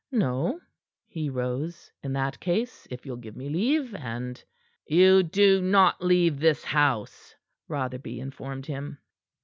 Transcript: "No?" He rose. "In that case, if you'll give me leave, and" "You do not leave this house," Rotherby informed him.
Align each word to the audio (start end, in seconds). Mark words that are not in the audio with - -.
"No?" 0.11 0.59
He 1.05 1.29
rose. 1.29 1.91
"In 2.01 2.13
that 2.13 2.39
case, 2.39 2.87
if 2.89 3.05
you'll 3.05 3.17
give 3.17 3.35
me 3.35 3.49
leave, 3.49 3.93
and" 3.93 4.43
"You 4.87 5.21
do 5.21 5.61
not 5.61 6.03
leave 6.03 6.39
this 6.39 6.63
house," 6.63 7.35
Rotherby 7.67 8.19
informed 8.19 8.65
him. 8.65 8.97